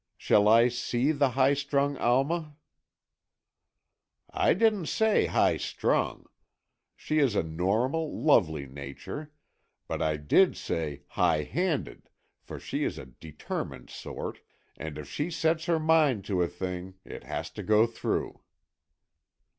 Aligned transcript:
Shall 0.17 0.47
I 0.47 0.67
see 0.67 1.11
the 1.11 1.29
high 1.37 1.53
strung 1.53 1.95
Alma?" 1.97 2.55
"I 4.31 4.55
didn't 4.55 4.87
say 4.87 5.27
high 5.27 5.57
strung. 5.57 6.25
She 6.95 7.19
is 7.19 7.35
a 7.35 7.43
normal, 7.43 8.19
lovely 8.19 8.65
nature. 8.65 9.31
But 9.87 10.01
I 10.01 10.17
did 10.17 10.57
say 10.57 11.03
high 11.09 11.43
handed, 11.43 12.09
for 12.41 12.59
she 12.59 12.83
is 12.83 12.97
a 12.97 13.05
determined 13.05 13.91
sort, 13.91 14.39
and 14.75 14.97
if 14.97 15.07
she 15.07 15.29
sets 15.29 15.65
her 15.65 15.77
mind 15.77 16.25
to 16.25 16.41
a 16.41 16.47
thing 16.47 16.95
it 17.05 17.23
has 17.23 17.51
to 17.51 17.61
go 17.61 17.85
through." 17.85 18.41